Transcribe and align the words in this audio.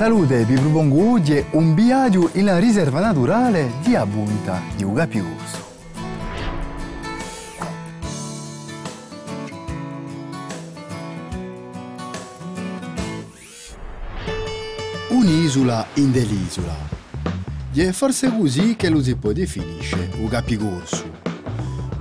Salute, 0.00 0.46
vi 0.46 0.54
propongo 0.54 1.10
oggi 1.10 1.44
un 1.50 1.74
viaggio 1.74 2.30
in 2.32 2.44
una 2.44 2.58
riserva 2.58 3.00
naturale 3.00 3.70
di 3.82 3.94
Abunta 3.94 4.58
di 4.74 4.82
Ugapigurso. 4.82 5.58
Un'isola 15.10 15.86
in 15.96 16.10
dell'isola. 16.12 16.74
E 17.74 17.92
forse 17.92 18.34
così 18.34 18.76
che 18.76 18.88
lo 18.88 19.02
si 19.02 19.14
può 19.16 19.32
definire 19.32 20.12
Ugapigurso. 20.18 21.04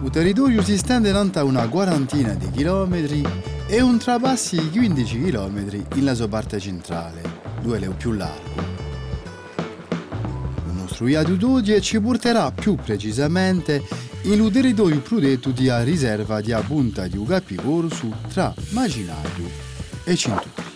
Il 0.01 0.09
territorio 0.09 0.63
si 0.63 0.77
stende 0.77 1.11
a 1.11 1.43
una 1.43 1.67
quarantina 1.67 2.31
di 2.31 2.49
chilometri 2.49 3.27
e 3.67 3.81
un 3.81 3.97
trapassi 3.97 4.69
di 4.69 4.77
15 4.77 5.21
chilometri 5.21 5.85
nella 5.95 6.15
sua 6.15 6.29
parte 6.29 6.61
centrale, 6.61 7.38
due 7.61 7.79
le 7.79 7.89
più 7.89 8.11
largo. 8.11 8.77
Nostro 10.71 11.05
viaggio 11.05 11.35
d'oggi 11.35 11.81
ci 11.81 11.99
porterà 12.01 12.51
più 12.51 12.75
precisamente 12.75 13.81
in 14.23 14.41
un 14.41 14.51
territorio 14.51 14.99
protetto 14.99 15.51
di 15.51 15.69
riserva 15.83 16.41
di 16.41 16.53
Punta 16.67 17.07
di 17.07 17.15
Ugapigorsu 17.15 18.13
tra 18.27 18.53
Maginario 18.71 19.49
e 20.03 20.15
Cinturi. 20.15 20.67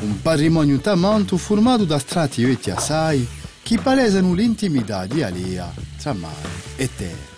Un 0.00 0.22
patrimonio 0.22 0.78
tamanto 0.78 1.36
formato 1.36 1.84
da 1.84 1.98
strati 1.98 2.42
vetti 2.44 2.70
assai 2.70 3.26
che 3.62 3.78
palesano 3.78 4.32
l'intimità 4.32 5.06
di 5.06 5.22
Alea 5.22 5.72
tra 6.00 6.12
mare 6.12 6.48
e 6.76 6.88
terra. 6.94 7.30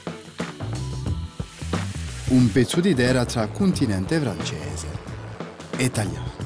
Un 2.28 2.50
pezzo 2.52 2.80
di 2.80 2.94
terra 2.94 3.24
tra 3.24 3.46
continente 3.48 4.18
francese 4.18 4.86
e 5.76 5.84
italiano. 5.84 6.43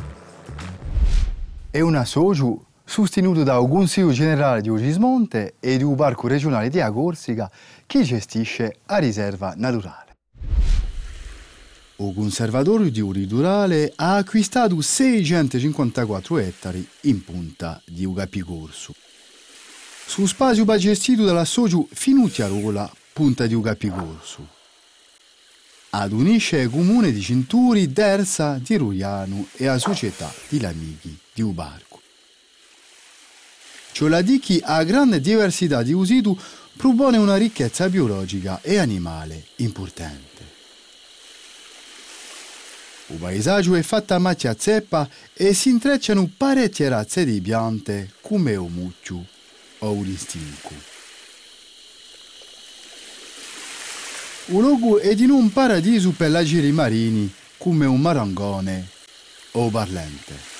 È 1.78 1.80
una 1.80 2.04
socio 2.04 2.64
sostenuto 2.84 3.44
dal 3.44 3.64
Consiglio 3.68 4.10
Generale 4.10 4.62
di 4.62 4.68
Ogismonte 4.68 5.54
e 5.60 5.76
di 5.76 5.84
un 5.84 5.94
parco 5.94 6.26
regionale 6.26 6.70
di 6.70 6.80
Corsica 6.92 7.48
che 7.86 8.02
gestisce 8.02 8.78
la 8.86 8.96
riserva 8.96 9.54
naturale. 9.56 10.16
Il 11.98 12.12
conservatorio 12.16 12.90
di 12.90 13.00
Uridurale 13.00 13.92
ha 13.94 14.16
acquistato 14.16 14.80
654 14.80 16.38
ettari 16.38 16.84
in 17.02 17.22
punta 17.22 17.80
di 17.86 18.04
Ugapicorso. 18.04 18.92
Su 20.04 20.26
spazio 20.26 20.64
gestito 20.78 21.22
dalla 21.22 21.44
socio 21.44 21.86
Finutiarola, 21.92 22.90
punta 23.12 23.46
di 23.46 23.54
Ugapicorso. 23.54 24.44
Ad 25.90 26.10
unisce 26.10 26.58
il 26.58 26.70
comune 26.70 27.12
di 27.12 27.20
Cinturi, 27.20 27.92
Dersa, 27.92 28.58
di 28.60 28.76
Ruiano 28.76 29.46
e 29.54 29.66
la 29.66 29.78
società 29.78 30.28
di 30.48 30.58
Lamichi 31.38 31.42
di 31.42 31.42
Ubarco. 31.42 32.00
Ciò 33.92 34.06
la 34.08 34.22
a 34.62 34.82
grande 34.82 35.20
diversità 35.20 35.82
di 35.82 35.92
usitu 35.92 36.36
propone 36.76 37.16
una 37.16 37.36
ricchezza 37.36 37.88
biologica 37.88 38.60
e 38.62 38.78
animale 38.78 39.46
importante. 39.56 40.56
Il 43.10 43.16
paesaggio 43.16 43.74
è 43.74 43.82
fatto 43.82 44.14
a 44.14 44.18
macchia 44.18 44.54
zeppa 44.58 45.08
e 45.32 45.54
si 45.54 45.70
intrecciano 45.70 46.30
parecchie 46.36 46.88
razze 46.88 47.24
di 47.24 47.40
piante 47.40 48.12
come 48.20 48.52
il 48.52 48.68
muccio 48.70 49.24
o 49.78 50.02
l'istinco. 50.02 50.96
Il 54.46 54.58
luogo 54.58 54.98
è 54.98 55.14
in 55.14 55.30
un 55.30 55.52
paradiso 55.52 56.10
per 56.10 56.42
giri 56.42 56.70
marini 56.70 57.32
come 57.56 57.86
un 57.86 58.00
marangone 58.00 58.88
o 59.52 59.68
barlente. 59.70 60.57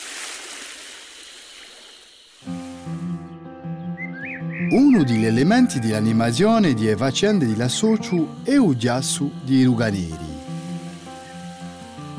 Uno 4.70 5.02
degli 5.02 5.24
elementi 5.24 5.78
dell'animazione 5.78 6.74
di 6.74 6.94
faccende 6.94 7.46
di 7.46 7.56
Lassociu 7.56 8.42
è 8.42 8.52
il 8.52 8.76
giasso 8.76 9.30
di 9.42 9.64
Ruganeri. 9.64 10.36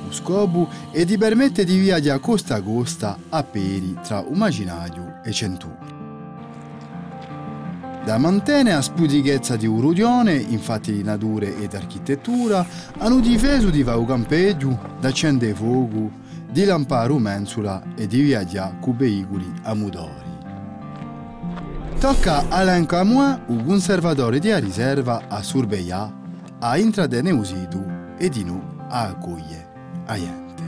Lo 0.03 0.11
scopo 0.11 0.67
è 0.89 1.05
di 1.05 1.15
permettere 1.15 1.65
di 1.65 1.77
viaggiare 1.77 2.19
costa 2.19 2.55
a 2.55 2.61
costa 2.61 3.19
a 3.29 3.43
peri 3.43 3.95
tra 4.01 4.21
Umaginario 4.21 5.19
e 5.23 5.31
Centuri. 5.31 5.97
Da 8.03 8.17
mantenere 8.17 8.77
a 8.77 8.81
spudichezza 8.81 9.55
di 9.55 9.67
Urudione, 9.67 10.33
infatti 10.33 10.91
di 10.91 11.03
natura 11.03 11.45
ed 11.45 11.75
architettura, 11.75 12.65
hanno 12.97 13.19
difeso 13.19 13.69
di 13.69 13.83
fare 13.83 14.03
campeggio, 14.05 14.95
da 14.99 15.09
accendere 15.09 15.53
fuoco, 15.53 16.09
di 16.49 16.63
lampare 16.63 17.13
mensula 17.19 17.83
e 17.95 18.07
di 18.07 18.21
viaggiare 18.21 18.77
con 18.79 18.97
veicoli 18.97 19.53
a 19.61 19.75
motori. 19.75 20.18
Tocca 21.99 22.47
a 22.47 22.59
Alain 22.59 22.85
Camoin, 22.85 23.43
un 23.47 23.65
conservatore 23.65 24.39
di 24.39 24.57
riserva 24.57 25.23
a 25.27 25.43
sorvegliare, 25.43 26.13
a 26.59 26.77
intradere 26.77 27.29
usitu 27.31 27.83
e 28.17 28.29
di 28.29 28.45
noi 28.45 28.61
a 28.87 29.07
accogliere 29.09 29.67
a 30.05 30.15
gente. 30.15 30.63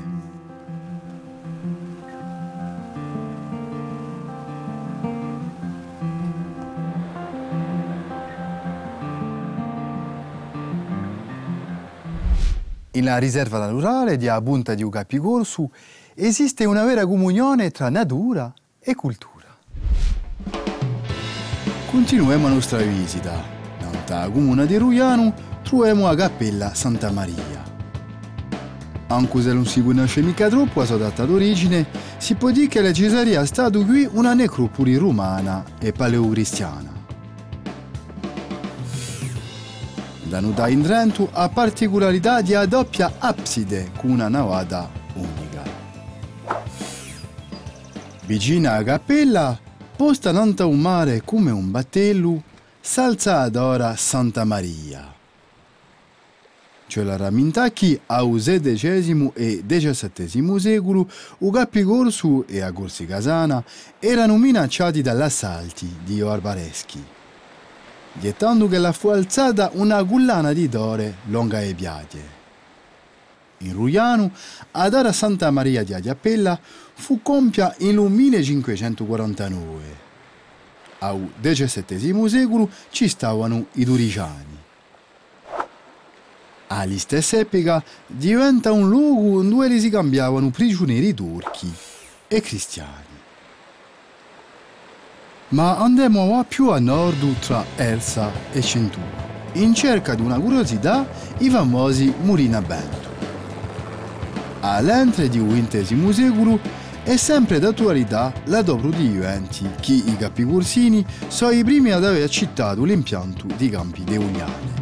In 12.91 13.19
riserva 13.19 13.57
naturale 13.57 14.17
di 14.17 14.27
Abunta 14.27 14.73
di 14.73 14.83
Ucapigorsu 14.83 15.71
esiste 16.13 16.65
una 16.65 16.83
vera 16.83 17.05
comunione 17.05 17.71
tra 17.71 17.89
natura 17.89 18.53
e 18.81 18.95
cultura. 18.95 19.30
Continuiamo 21.91 22.47
la 22.47 22.53
nostra 22.53 22.77
visita. 22.77 23.43
Nella 23.81 24.29
comune 24.29 24.65
di 24.65 24.77
Ruiano 24.77 25.33
troviamo 25.61 26.07
la 26.07 26.15
cappella 26.15 26.73
Santa 26.73 27.11
Maria. 27.11 27.61
Anche 29.07 29.41
se 29.41 29.51
non 29.51 29.65
si 29.65 29.83
conosce 29.83 30.21
mica 30.21 30.47
troppo 30.47 30.79
la 30.79 30.85
sua 30.85 30.95
data 30.95 31.25
d'origine, 31.25 31.85
si 32.15 32.35
può 32.35 32.49
dire 32.49 32.67
che 32.67 32.93
ci 32.93 33.09
sarebbe 33.09 33.45
stata 33.45 33.77
qui 33.83 34.07
una 34.09 34.33
necropoli 34.33 34.95
romana 34.95 35.65
e 35.81 35.91
paleocristiana. 35.91 36.93
Da 40.23 40.39
notare 40.39 40.71
in 40.71 40.83
Trento 40.83 41.27
ha 41.29 41.49
particolarità 41.49 42.39
di 42.39 42.53
a 42.53 42.65
doppia 42.65 43.15
abside 43.17 43.91
con 43.97 44.11
una 44.11 44.29
navata 44.29 44.89
unica. 45.15 45.61
Vicina 48.25 48.75
alla 48.75 48.83
cappella, 48.83 49.59
posta 50.01 50.31
nanta 50.31 50.65
un 50.65 50.79
mare 50.79 51.21
come 51.23 51.51
un 51.51 51.69
battello, 51.69 52.41
s'alza 52.81 53.41
ad 53.41 53.55
ora 53.55 53.95
Santa 53.95 54.43
Maria 54.45 55.13
cioè 56.87 57.03
la 57.03 57.15
Ramintacchi 57.15 57.97
al 58.07 58.27
XVI 58.27 59.31
e 59.35 59.63
XVII 59.65 60.59
secolo, 60.59 61.07
i 61.37 61.51
capi 61.51 61.83
corsu 61.83 62.43
e 62.47 62.61
a 62.61 62.71
Corsi 62.73 63.05
Casana 63.05 63.63
erano 63.99 64.37
minacciati 64.37 65.01
dall'assalti 65.01 65.99
di 66.03 66.19
barbareschi, 66.19 67.01
gettando 68.19 68.67
che 68.67 68.77
la 68.77 68.91
fu 68.91 69.07
alzata 69.07 69.69
una 69.75 70.01
gullana 70.01 70.51
di 70.51 70.67
dore 70.67 71.17
lunga 71.27 71.61
e 71.61 71.73
piaghe. 71.73 72.40
In 73.61 73.73
Ruiano, 73.73 74.31
ad 74.71 74.93
Ara 74.93 75.11
Santa 75.11 75.51
Maria 75.51 75.83
di 75.83 75.93
Agliapella 75.93 76.59
fu 76.93 77.21
compia 77.21 77.73
in 77.79 77.97
1549. 77.97 80.09
Al 80.99 81.31
XVII 81.41 82.29
secolo 82.29 82.69
ci 82.89 83.07
stavano 83.07 83.65
i 83.73 83.85
duriciani 83.85 84.59
agli 86.71 86.97
stessi 86.97 87.35
epoca 87.35 87.83
diventa 88.07 88.71
un 88.71 88.87
luogo 88.87 89.41
dove 89.41 89.79
si 89.79 89.89
cambiavano 89.89 90.49
prigionieri 90.49 91.13
turchi 91.13 91.71
e 92.27 92.41
cristiani. 92.41 93.09
Ma 95.49 95.77
andiamo 95.77 96.43
più 96.47 96.69
a 96.69 96.79
nord 96.79 97.39
tra 97.39 97.65
Elsa 97.75 98.31
e 98.53 98.61
Centura, 98.61 99.49
in 99.53 99.73
cerca 99.73 100.15
di 100.15 100.21
una 100.21 100.39
curiosità, 100.39 101.05
i 101.39 101.49
famosi 101.49 102.13
Murina 102.21 102.61
Bento. 102.61 103.00
All'entre 104.63 105.27
di 105.27 105.39
XX 105.39 106.09
secolo 106.09 106.59
è 107.01 107.15
sempre 107.15 107.57
d'attualità 107.57 108.31
la 108.45 108.61
dobro 108.61 108.91
di 108.91 109.09
Juventi, 109.09 109.67
che 109.79 109.93
i 109.93 110.15
capicorsini 110.15 111.03
sono 111.29 111.49
i 111.49 111.63
primi 111.63 111.89
ad 111.89 112.05
aver 112.05 112.23
accettato 112.23 112.83
l'impianto 112.83 113.47
di 113.57 113.69
campi 113.69 114.03
de 114.03 114.17
Ugnane. 114.17 114.79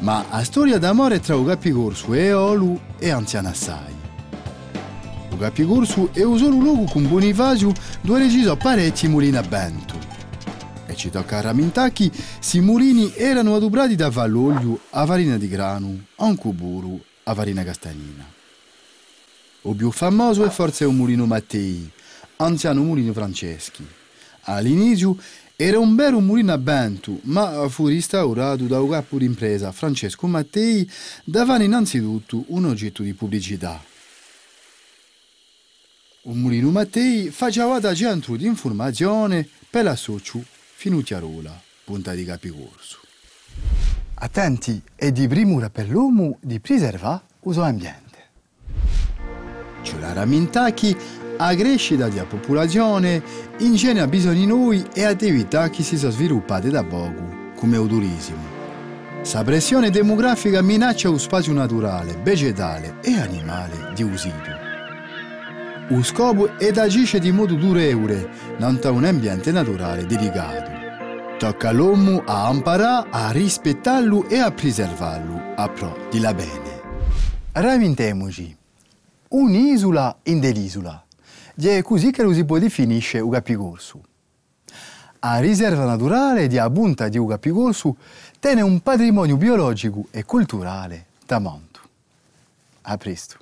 Ma 0.00 0.24
la 0.28 0.42
storia 0.42 0.78
d'amore 0.78 1.20
tra 1.20 1.36
Ugapigorsu 1.36 2.12
e 2.12 2.32
Olu 2.32 2.76
è 2.98 3.10
anziana 3.10 3.50
assai. 3.50 3.94
Ugapigorsu 5.30 6.10
è 6.12 6.24
un 6.24 6.38
solo 6.38 6.58
luogo 6.58 6.84
con 6.90 7.08
Bonifacio 7.08 7.72
dove 8.00 8.18
regisò 8.18 8.56
parecchi 8.56 9.06
mulini 9.06 9.36
a 9.36 9.42
vento. 9.42 9.94
E 10.86 10.96
ci 10.96 11.08
tocca 11.08 11.38
a 11.38 11.42
ramintacchi 11.42 12.10
se 12.40 12.56
i 12.56 12.62
mulini 12.62 13.12
erano 13.14 13.54
adobrati 13.54 13.94
da 13.94 14.10
valloglio 14.10 14.80
a 14.90 15.06
farina 15.06 15.36
di 15.36 15.48
grano, 15.48 15.96
a 16.16 16.24
un 16.24 16.36
cuburu, 16.36 17.00
a 17.28 17.34
farina 17.34 17.64
castagnina. 17.64 18.24
O 19.62 19.74
più 19.74 19.90
famoso 19.90 20.44
è 20.44 20.48
forse 20.48 20.84
un 20.84 20.96
mulino 20.96 21.26
Mattei, 21.26 21.90
anziano 22.36 22.82
mulino 22.82 23.12
Franceschi. 23.12 23.84
All'inizio 24.42 25.16
era 25.56 25.78
un 25.78 25.96
vero 25.96 26.20
mulino 26.20 26.52
a 26.52 26.56
vento, 26.56 27.18
ma 27.22 27.68
fu 27.68 27.88
restaurato 27.88 28.64
da 28.64 28.80
un 28.80 28.90
capo 28.90 29.18
d'impresa, 29.18 29.72
Francesco 29.72 30.26
Mattei, 30.28 30.88
davano 31.24 31.64
innanzitutto 31.64 32.44
un 32.48 32.66
oggetto 32.66 33.02
di 33.02 33.12
pubblicità. 33.12 33.82
Un 36.22 36.38
mulino 36.38 36.70
Mattei 36.70 37.30
faceva 37.30 37.80
da 37.80 37.94
centro 37.94 38.36
di 38.36 38.46
informazione 38.46 39.48
per 39.68 39.84
la 39.84 39.96
socio 39.96 40.44
Finutiarola, 40.74 41.60
punta 41.82 42.14
di 42.14 42.24
Capicorso. 42.24 43.05
Attenti, 44.18 44.80
è 44.94 45.12
di 45.12 45.28
primura 45.28 45.68
per 45.68 45.90
l'uomo 45.90 46.38
di 46.40 46.58
preservare 46.58 47.20
suo 47.42 47.62
ambiente. 47.62 48.16
C'è 49.82 49.98
la 49.98 50.14
ramintacchi 50.14 50.96
a 51.36 51.54
crescita 51.54 52.08
della 52.08 52.24
popolazione 52.24 53.22
ingegna 53.58 54.06
bisogni 54.06 54.46
noi 54.46 54.82
e 54.94 55.04
attività 55.04 55.68
che 55.68 55.82
si 55.82 55.98
sono 55.98 56.12
sviluppate 56.12 56.70
da 56.70 56.82
poco, 56.82 57.52
come 57.56 57.76
il 57.76 57.86
turismo. 57.86 58.54
La 59.32 59.44
pressione 59.44 59.90
demografica 59.90 60.62
minaccia 60.62 61.10
lo 61.10 61.18
spazio 61.18 61.52
naturale, 61.52 62.18
vegetale 62.22 62.96
e 63.02 63.18
animale 63.20 63.92
di 63.94 64.02
usido. 64.02 64.64
Lo 65.88 66.02
scopo 66.02 66.56
è 66.56 66.70
agire 66.74 67.18
di 67.18 67.32
modo 67.32 67.54
durevole 67.54 68.28
in 68.56 68.78
un 68.82 69.04
ambiente 69.04 69.52
naturale 69.52 70.06
delicato. 70.06 70.75
Tocca 71.38 71.68
all'uomo 71.68 72.22
a 72.24 72.50
imparare 72.50 73.08
a 73.10 73.30
rispettarlo 73.30 74.26
e 74.26 74.38
a 74.38 74.50
preservarlo 74.50 75.52
a 75.54 75.68
pro 75.68 76.08
di 76.10 76.18
la 76.18 76.32
bene. 76.32 76.80
Ramintemoci. 77.52 78.56
Un'isola 79.28 80.16
in 80.22 80.40
dell'isola. 80.40 81.04
È 81.54 81.82
così 81.82 82.10
che 82.10 82.22
lo 82.22 82.32
si 82.32 82.46
può 82.46 82.56
definire 82.56 83.20
un 83.20 83.30
capicorso. 83.30 84.00
La 85.20 85.38
riserva 85.38 85.84
naturale 85.84 86.46
di 86.46 86.56
Abunta 86.56 87.08
di 87.08 87.18
Ugapicorsu 87.18 87.94
tiene 88.40 88.62
un 88.62 88.80
patrimonio 88.80 89.36
biologico 89.36 90.06
e 90.12 90.24
culturale 90.24 91.06
da 91.26 91.38
monto. 91.38 91.80
A 92.82 92.96
presto. 92.96 93.36